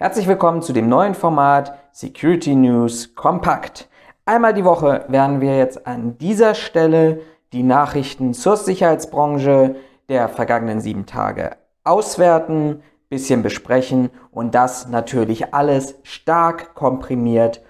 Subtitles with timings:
[0.00, 3.88] Herzlich willkommen zu dem neuen Format Security News Kompakt.
[4.26, 7.20] Einmal die Woche werden wir jetzt an dieser Stelle
[7.52, 9.74] die Nachrichten zur Sicherheitsbranche
[10.08, 17.60] der vergangenen sieben Tage auswerten, bisschen besprechen und das natürlich alles stark komprimiert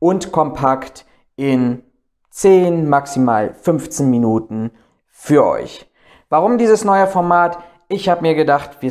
[0.00, 1.84] und kompakt in
[2.30, 4.72] 10, maximal 15 Minuten
[5.06, 5.88] für euch.
[6.30, 7.58] Warum dieses neue Format?
[7.86, 8.90] Ich habe mir gedacht, wir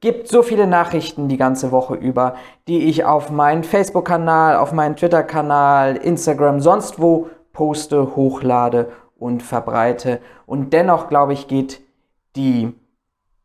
[0.00, 2.34] gibt so viele Nachrichten die ganze Woche über,
[2.68, 10.20] die ich auf meinen Facebook-Kanal, auf meinen Twitter-Kanal, Instagram, sonst wo poste, hochlade und verbreite.
[10.46, 11.80] Und dennoch, glaube ich, geht
[12.36, 12.72] die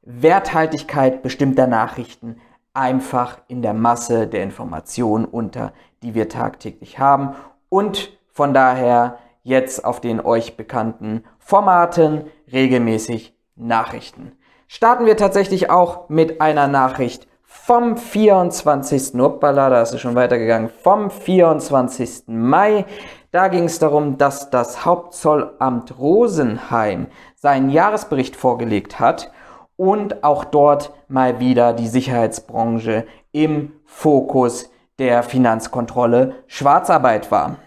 [0.03, 2.37] Werthaltigkeit bestimmter Nachrichten
[2.73, 7.35] einfach in der Masse der Informationen unter, die wir tagtäglich haben.
[7.69, 14.33] Und von daher jetzt auf den euch bekannten Formaten regelmäßig Nachrichten
[14.67, 19.15] starten wir tatsächlich auch mit einer Nachricht vom 24.
[19.15, 22.23] Uppala, da ist es schon weitergegangen, vom 24.
[22.27, 22.85] Mai.
[23.31, 29.31] Da ging es darum, dass das Hauptzollamt Rosenheim seinen Jahresbericht vorgelegt hat
[29.77, 37.57] und auch dort mal wieder die Sicherheitsbranche im Fokus der Finanzkontrolle Schwarzarbeit war.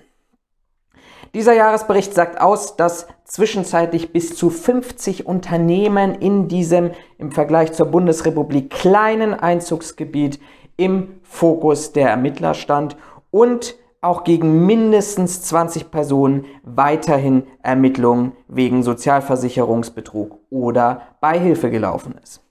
[1.36, 7.88] Dieser Jahresbericht sagt aus, dass zwischenzeitlich bis zu 50 Unternehmen in diesem im Vergleich zur
[7.88, 10.40] Bundesrepublik kleinen Einzugsgebiet
[10.78, 12.96] im Fokus der Ermittler stand
[13.30, 22.45] und auch gegen mindestens 20 Personen weiterhin Ermittlungen wegen Sozialversicherungsbetrug oder Beihilfe gelaufen ist.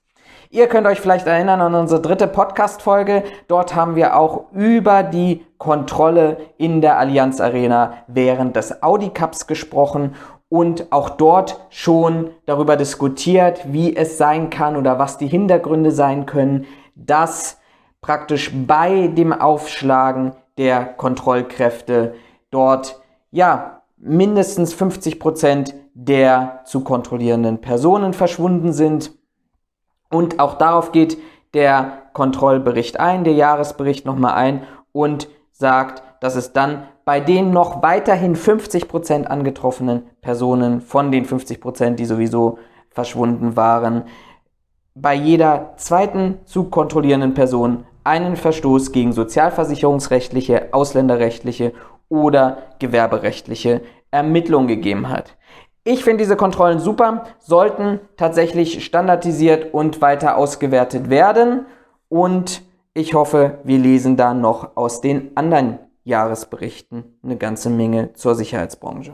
[0.50, 3.24] Ihr könnt euch vielleicht erinnern an unsere dritte Podcast-Folge.
[3.48, 9.48] Dort haben wir auch über die Kontrolle in der Allianz Arena während des Audi Cups
[9.48, 10.14] gesprochen
[10.48, 16.26] und auch dort schon darüber diskutiert, wie es sein kann oder was die Hintergründe sein
[16.26, 17.58] können, dass
[18.00, 22.14] praktisch bei dem Aufschlagen der Kontrollkräfte
[22.52, 23.00] dort
[23.32, 29.10] ja mindestens 50 Prozent der zu kontrollierenden Personen verschwunden sind
[30.10, 31.18] und auch darauf geht
[31.54, 34.62] der Kontrollbericht ein, der Jahresbericht nochmal ein
[34.92, 41.94] und sagt, dass es dann bei den noch weiterhin 50% angetroffenen Personen von den 50%,
[41.94, 42.58] die sowieso
[42.90, 44.04] verschwunden waren,
[44.94, 51.74] bei jeder zweiten zu kontrollierenden Person einen Verstoß gegen sozialversicherungsrechtliche, ausländerrechtliche
[52.08, 55.36] oder gewerberechtliche Ermittlungen gegeben hat.
[55.88, 61.66] Ich finde diese Kontrollen super, sollten tatsächlich standardisiert und weiter ausgewertet werden.
[62.08, 68.34] Und ich hoffe, wir lesen da noch aus den anderen Jahresberichten eine ganze Menge zur
[68.34, 69.12] Sicherheitsbranche.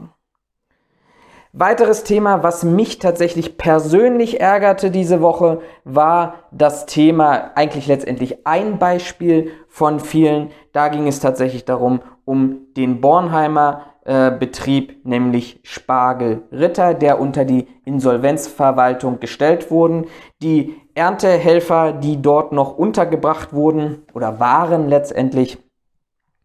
[1.52, 8.78] Weiteres Thema, was mich tatsächlich persönlich ärgerte diese Woche, war das Thema, eigentlich letztendlich ein
[8.78, 10.52] Beispiel von vielen.
[10.72, 17.44] Da ging es tatsächlich darum, um den Bornheimer äh, Betrieb, nämlich Spargel Ritter, der unter
[17.44, 20.06] die Insolvenzverwaltung gestellt wurden.
[20.42, 25.58] Die Erntehelfer, die dort noch untergebracht wurden oder waren letztendlich,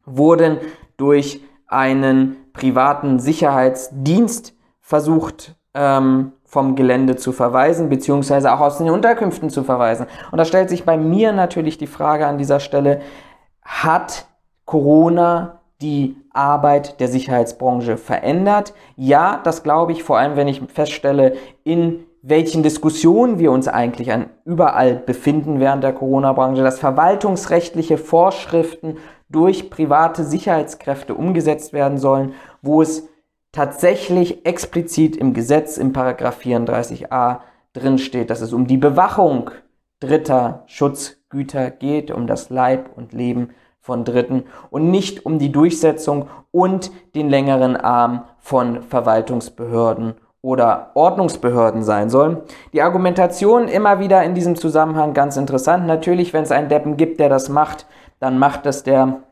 [0.05, 0.59] wurden
[0.97, 9.49] durch einen privaten Sicherheitsdienst versucht ähm, vom Gelände zu verweisen, beziehungsweise auch aus den Unterkünften
[9.49, 10.05] zu verweisen.
[10.31, 13.01] Und da stellt sich bei mir natürlich die Frage an dieser Stelle,
[13.63, 14.27] hat
[14.65, 18.73] Corona die Arbeit der Sicherheitsbranche verändert.
[18.95, 24.11] Ja, das glaube ich, vor allem wenn ich feststelle, in welchen Diskussionen wir uns eigentlich
[24.11, 28.97] an überall befinden während der Corona-Branche, dass verwaltungsrechtliche Vorschriften
[29.29, 33.07] durch private Sicherheitskräfte umgesetzt werden sollen, wo es
[33.51, 37.39] tatsächlich explizit im Gesetz im Paragraph 34a
[37.73, 39.51] drin steht, dass es um die Bewachung
[39.99, 43.49] dritter Schutzgüter geht, um das Leib und Leben
[43.87, 51.83] von Dritten und nicht um die Durchsetzung und den längeren Arm von Verwaltungsbehörden oder Ordnungsbehörden
[51.83, 52.43] sein soll.
[52.73, 55.87] Die Argumentation immer wieder in diesem Zusammenhang ganz interessant.
[55.87, 57.85] Natürlich, wenn es einen Deppen gibt, der das macht,
[58.19, 59.23] dann macht das der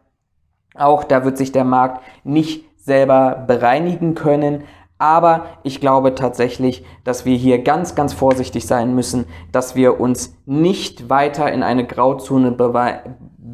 [0.74, 1.04] auch.
[1.04, 4.64] Da wird sich der Markt nicht selber bereinigen können.
[4.98, 10.38] Aber ich glaube tatsächlich, dass wir hier ganz, ganz vorsichtig sein müssen, dass wir uns
[10.46, 12.54] nicht weiter in eine Grauzone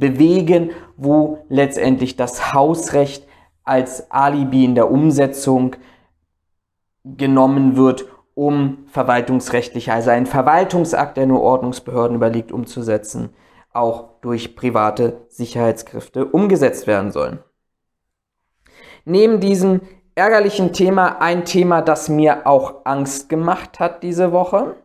[0.02, 3.26] bewegen, wo letztendlich das Hausrecht
[3.64, 5.76] als Alibi in der Umsetzung
[7.06, 13.30] genommen wird, um verwaltungsrechtlich, also ein Verwaltungsakt, der nur Ordnungsbehörden überlegt, umzusetzen,
[13.72, 17.40] auch durch private Sicherheitskräfte umgesetzt werden sollen.
[19.06, 19.82] Neben diesem
[20.16, 24.76] ärgerlichen Thema ein Thema, das mir auch Angst gemacht hat diese Woche.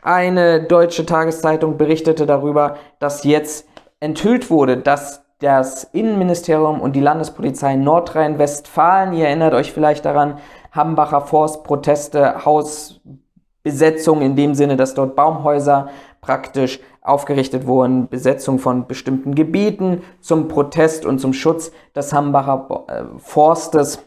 [0.00, 3.67] Eine deutsche Tageszeitung berichtete darüber, dass jetzt
[4.00, 10.38] enthüllt wurde, dass das Innenministerium und die Landespolizei Nordrhein-Westfalen, ihr erinnert euch vielleicht daran,
[10.72, 15.88] Hambacher Forst, Proteste, Hausbesetzung in dem Sinne, dass dort Baumhäuser
[16.20, 23.18] praktisch aufgerichtet wurden, Besetzung von bestimmten Gebieten zum Protest und zum Schutz des Hambacher äh,
[23.18, 24.04] Forstes,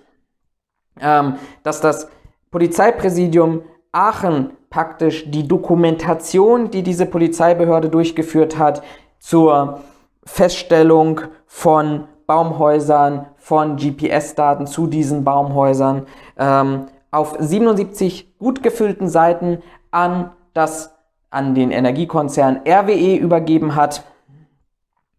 [1.00, 2.10] ähm, dass das
[2.52, 8.84] Polizeipräsidium Aachen praktisch die Dokumentation, die diese Polizeibehörde durchgeführt hat,
[9.22, 9.82] zur
[10.26, 16.08] Feststellung von Baumhäusern, von GPS-Daten zu diesen Baumhäusern
[16.38, 20.96] ähm, auf 77 gut gefüllten Seiten an das
[21.30, 24.04] an den Energiekonzern RWE übergeben hat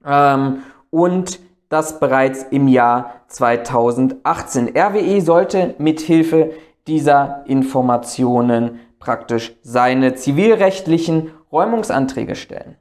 [0.05, 4.77] ähm, und das bereits im Jahr 2018.
[4.77, 6.53] RWE sollte mithilfe
[6.87, 12.77] dieser Informationen praktisch seine zivilrechtlichen Räumungsanträge stellen.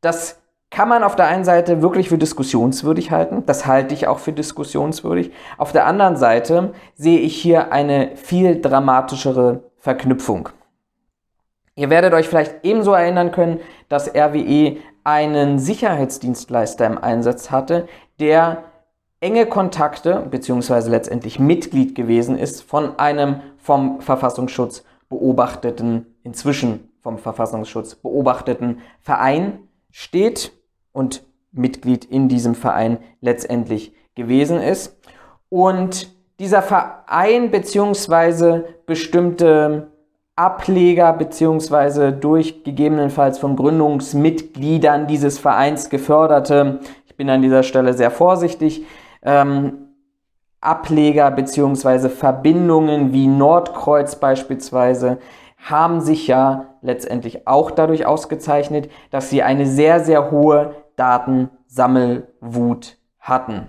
[0.00, 0.40] Das
[0.70, 3.44] kann man auf der einen Seite wirklich für diskussionswürdig halten.
[3.46, 5.32] Das halte ich auch für diskussionswürdig.
[5.58, 10.48] Auf der anderen Seite sehe ich hier eine viel dramatischere Verknüpfung.
[11.76, 17.86] Ihr werdet euch vielleicht ebenso erinnern können, dass RWE einen Sicherheitsdienstleister im Einsatz hatte,
[18.18, 18.64] der
[19.20, 20.88] enge Kontakte bzw.
[20.90, 29.60] letztendlich Mitglied gewesen ist von einem vom Verfassungsschutz beobachteten, inzwischen vom Verfassungsschutz beobachteten Verein
[29.96, 30.52] steht
[30.92, 34.94] und Mitglied in diesem Verein letztendlich gewesen ist.
[35.48, 38.60] Und dieser Verein bzw.
[38.84, 39.90] bestimmte
[40.34, 48.10] Ableger beziehungsweise durch gegebenenfalls von Gründungsmitgliedern dieses Vereins geförderte, ich bin an dieser Stelle sehr
[48.10, 48.84] vorsichtig,
[49.22, 49.78] ähm,
[50.60, 55.18] Ableger beziehungsweise Verbindungen wie Nordkreuz beispielsweise
[55.68, 63.66] haben sich ja letztendlich auch dadurch ausgezeichnet, dass sie eine sehr, sehr hohe Datensammelwut hatten.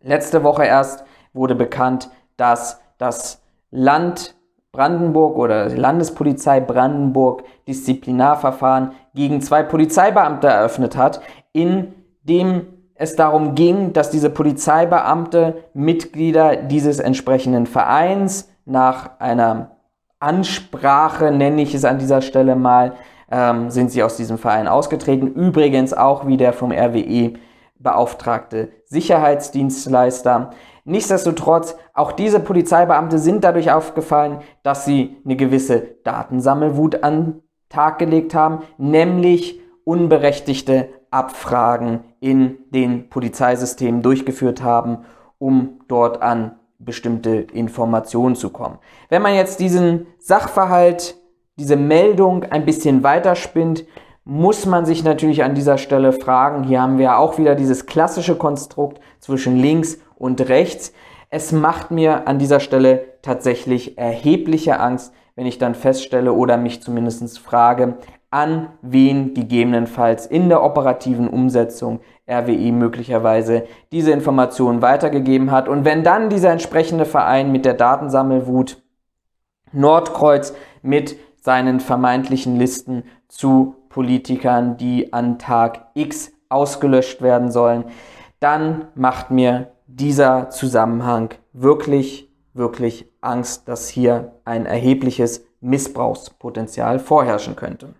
[0.00, 4.36] Letzte Woche erst wurde bekannt, dass das Land
[4.70, 11.20] Brandenburg oder die Landespolizei Brandenburg Disziplinarverfahren gegen zwei Polizeibeamte eröffnet hat,
[11.52, 19.73] in dem es darum ging, dass diese Polizeibeamte Mitglieder dieses entsprechenden Vereins nach einer
[20.24, 22.94] Ansprache, nenne ich es an dieser Stelle mal,
[23.30, 25.28] ähm, sind sie aus diesem Verein ausgetreten.
[25.28, 27.34] Übrigens auch wie der vom RWE
[27.78, 30.50] beauftragte Sicherheitsdienstleister.
[30.84, 38.34] Nichtsdestotrotz, auch diese Polizeibeamte sind dadurch aufgefallen, dass sie eine gewisse Datensammelwut an Tag gelegt
[38.34, 45.04] haben, nämlich unberechtigte Abfragen in den Polizeisystemen durchgeführt haben,
[45.38, 48.78] um dort an bestimmte Informationen zu kommen.
[49.08, 51.16] Wenn man jetzt diesen Sachverhalt,
[51.56, 53.84] diese Meldung ein bisschen weiterspinnt,
[54.24, 58.36] muss man sich natürlich an dieser Stelle fragen, hier haben wir auch wieder dieses klassische
[58.36, 60.92] Konstrukt zwischen links und rechts.
[61.36, 66.80] Es macht mir an dieser Stelle tatsächlich erhebliche Angst, wenn ich dann feststelle oder mich
[66.80, 67.96] zumindest frage,
[68.30, 71.98] an wen gegebenenfalls in der operativen Umsetzung
[72.30, 75.68] RWE möglicherweise diese Informationen weitergegeben hat.
[75.68, 78.80] Und wenn dann dieser entsprechende Verein mit der Datensammelwut
[79.72, 87.86] Nordkreuz mit seinen vermeintlichen Listen zu Politikern, die an Tag X ausgelöscht werden sollen,
[88.38, 97.94] dann macht mir dieser Zusammenhang wirklich, wirklich Angst, dass hier ein erhebliches Missbrauchspotenzial vorherrschen könnte.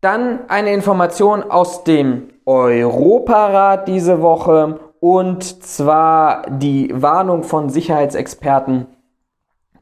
[0.00, 8.86] Dann eine Information aus dem Europarat diese Woche und zwar die Warnung von Sicherheitsexperten,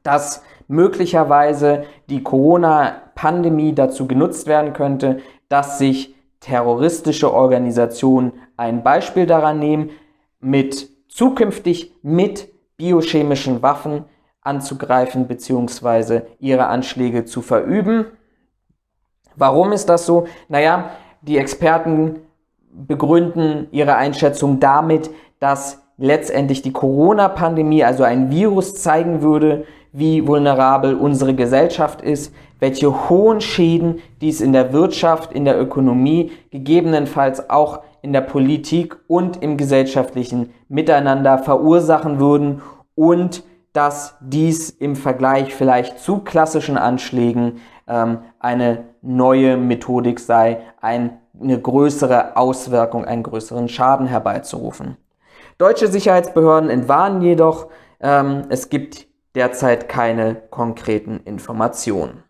[0.04, 9.58] dass möglicherweise die Corona-Pandemie dazu genutzt werden könnte, dass sich terroristische Organisationen ein Beispiel daran
[9.58, 9.90] nehmen,
[10.42, 14.04] mit zukünftig mit biochemischen Waffen
[14.42, 16.22] anzugreifen bzw.
[16.40, 18.06] ihre Anschläge zu verüben.
[19.36, 20.26] Warum ist das so?
[20.48, 20.90] Naja,
[21.22, 22.20] die Experten
[22.72, 30.94] begründen ihre Einschätzung damit, dass letztendlich die Corona-Pandemie, also ein Virus, zeigen würde, wie vulnerabel
[30.94, 37.82] unsere Gesellschaft ist, welche hohen Schäden dies in der Wirtschaft, in der Ökonomie, gegebenenfalls auch
[38.02, 42.60] in der Politik und im gesellschaftlichen Miteinander verursachen würden
[42.94, 51.18] und dass dies im Vergleich vielleicht zu klassischen Anschlägen ähm, eine neue Methodik sei, ein,
[51.40, 54.96] eine größere Auswirkung, einen größeren Schaden herbeizurufen.
[55.56, 57.68] Deutsche Sicherheitsbehörden entwarnen jedoch,
[58.00, 62.24] ähm, es gibt derzeit keine konkreten Informationen.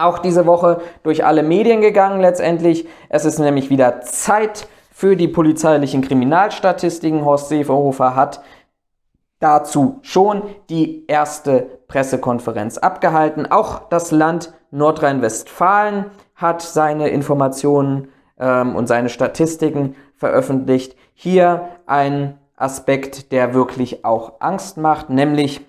[0.00, 2.86] Auch diese Woche durch alle Medien gegangen letztendlich.
[3.08, 7.24] Es ist nämlich wieder Zeit für die polizeilichen Kriminalstatistiken.
[7.24, 8.42] Horst Seehofer hat
[9.38, 13.50] dazu schon die erste Pressekonferenz abgehalten.
[13.50, 20.96] Auch das Land Nordrhein-Westfalen hat seine Informationen ähm, und seine Statistiken veröffentlicht.
[21.14, 25.62] Hier ein Aspekt, der wirklich auch Angst macht, nämlich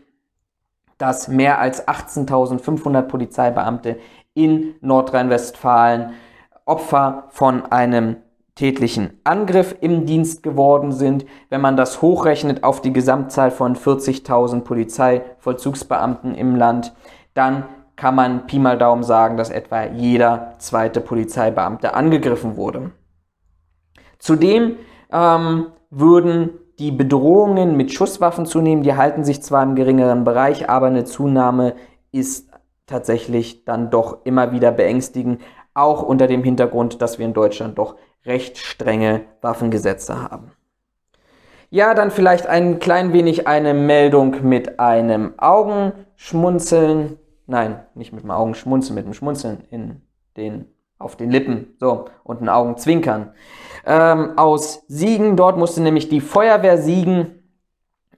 [1.01, 3.97] dass mehr als 18.500 Polizeibeamte
[4.33, 6.13] in Nordrhein-Westfalen
[6.65, 8.17] Opfer von einem
[8.55, 11.25] tätlichen Angriff im Dienst geworden sind.
[11.49, 16.93] Wenn man das hochrechnet auf die Gesamtzahl von 40.000 Polizeivollzugsbeamten im Land,
[17.33, 22.91] dann kann man Pi mal Daumen sagen, dass etwa jeder zweite Polizeibeamte angegriffen wurde.
[24.17, 24.77] Zudem
[25.11, 28.83] ähm, würden die Bedrohungen mit Schusswaffen zunehmen.
[28.83, 31.75] Die halten sich zwar im geringeren Bereich, aber eine Zunahme
[32.11, 32.50] ist
[32.91, 35.41] tatsächlich dann doch immer wieder beängstigend,
[35.73, 37.95] auch unter dem Hintergrund, dass wir in Deutschland doch
[38.25, 40.51] recht strenge Waffengesetze haben.
[41.69, 47.17] Ja, dann vielleicht ein klein wenig eine Meldung mit einem Augenschmunzeln.
[47.47, 50.01] Nein, nicht mit dem Augenschmunzeln, mit dem Schmunzeln in
[50.35, 50.65] den,
[50.99, 51.75] auf den Lippen.
[51.79, 53.31] So, und ein Augenzwinkern.
[53.85, 57.41] Ähm, aus Siegen, dort musste nämlich die Feuerwehr Siegen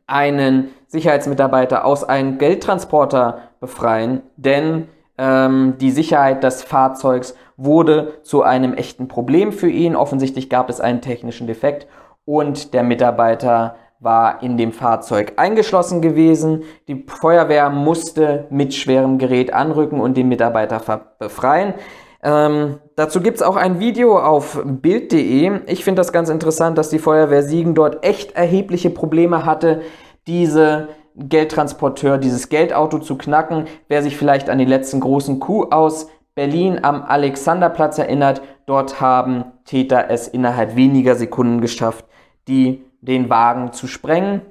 [0.07, 8.75] einen Sicherheitsmitarbeiter aus einem Geldtransporter befreien, denn ähm, die Sicherheit des Fahrzeugs wurde zu einem
[8.75, 9.95] echten Problem für ihn.
[9.95, 11.87] Offensichtlich gab es einen technischen Defekt
[12.25, 16.61] und der Mitarbeiter war in dem Fahrzeug eingeschlossen gewesen.
[16.87, 20.79] Die Feuerwehr musste mit schwerem Gerät anrücken und den Mitarbeiter
[21.17, 21.73] befreien.
[22.21, 25.61] Ähm, dazu gibt es auch ein Video auf Bild.de.
[25.65, 29.81] Ich finde das ganz interessant, dass die Feuerwehr Siegen dort echt erhebliche Probleme hatte,
[30.27, 33.65] diese Geldtransporteur, dieses Geldauto zu knacken.
[33.87, 39.45] Wer sich vielleicht an den letzten großen Coup aus Berlin am Alexanderplatz erinnert, dort haben
[39.65, 42.05] Täter es innerhalb weniger Sekunden geschafft,
[42.47, 44.41] die, den Wagen zu sprengen,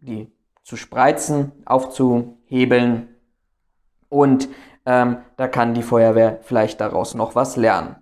[0.00, 0.30] die
[0.62, 3.08] zu spreizen, aufzuhebeln
[4.10, 4.48] und
[4.84, 7.96] ähm, da kann die Feuerwehr vielleicht daraus noch was lernen.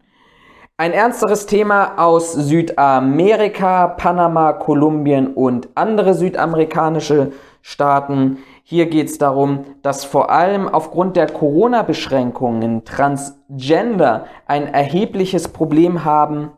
[0.81, 7.33] Ein ernsteres Thema aus Südamerika, Panama, Kolumbien und andere südamerikanische
[7.63, 8.39] Staaten.
[8.63, 16.53] Hier geht es darum, dass vor allem aufgrund der Corona-Beschränkungen Transgender ein erhebliches Problem haben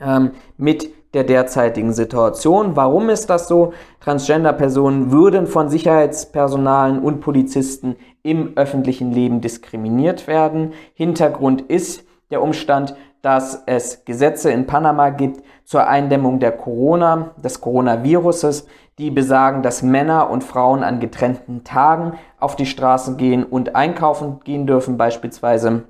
[0.00, 2.76] ähm, mit der derzeitigen Situation.
[2.76, 3.72] Warum ist das so?
[4.02, 10.74] Transgender-Personen würden von Sicherheitspersonalen und Polizisten im öffentlichen Leben diskriminiert werden.
[10.94, 12.94] Hintergrund ist der Umstand,
[13.26, 18.68] dass es Gesetze in Panama gibt zur Eindämmung der Corona, des Coronaviruses,
[18.98, 24.38] die besagen, dass Männer und Frauen an getrennten Tagen auf die Straße gehen und einkaufen
[24.44, 25.82] gehen dürfen beispielsweise.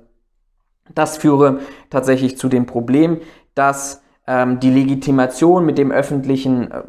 [0.95, 1.59] Das führe
[1.91, 3.19] tatsächlich zu dem Problem,
[3.53, 6.83] dass ähm, die Legitimation mit dem öffentlichen, äh,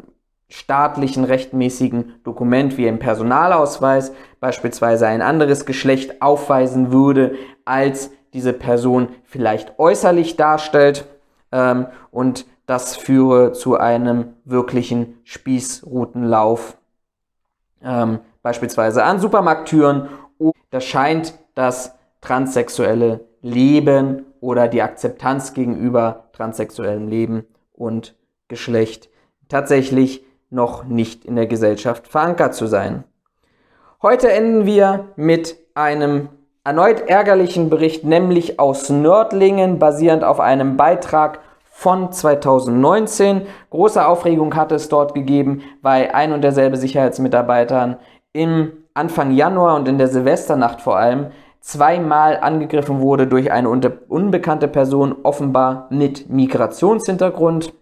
[0.47, 9.09] staatlichen, rechtmäßigen Dokument wie im Personalausweis beispielsweise ein anderes Geschlecht aufweisen würde, als diese Person
[9.23, 11.05] vielleicht äußerlich darstellt.
[11.51, 16.77] Ähm, und das führe zu einem wirklichen Spießrutenlauf,
[17.83, 20.09] ähm, beispielsweise an Supermarkttüren.
[20.69, 28.15] Das scheint das transsexuelle Leben oder die Akzeptanz gegenüber transsexuellem Leben und
[28.47, 29.09] Geschlecht
[29.47, 33.03] tatsächlich noch nicht in der Gesellschaft verankert zu sein.
[34.01, 36.29] Heute enden wir mit einem
[36.69, 43.47] erneut ärgerlichen Bericht, nämlich aus Nördlingen, basierend auf einem Beitrag von 2019.
[43.71, 47.97] Große Aufregung hatte es dort gegeben, weil ein und derselbe Sicherheitsmitarbeitern
[48.33, 54.67] im Anfang Januar und in der Silvesternacht vor allem zweimal angegriffen wurde durch eine unbekannte
[54.67, 57.73] Person, offenbar mit Migrationshintergrund.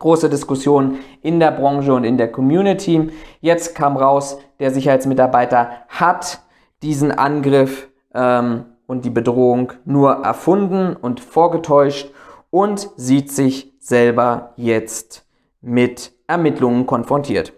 [0.00, 3.12] Große Diskussion in der Branche und in der Community.
[3.40, 6.40] Jetzt kam raus, der Sicherheitsmitarbeiter hat
[6.82, 12.10] diesen Angriff ähm, und die Bedrohung nur erfunden und vorgetäuscht
[12.50, 15.26] und sieht sich selber jetzt
[15.60, 17.52] mit Ermittlungen konfrontiert.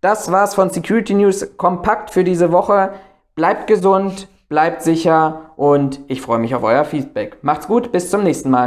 [0.00, 2.92] Das war's von Security News kompakt für diese Woche.
[3.34, 7.38] Bleibt gesund, bleibt sicher und ich freue mich auf euer Feedback.
[7.42, 8.66] Macht's gut, bis zum nächsten Mal.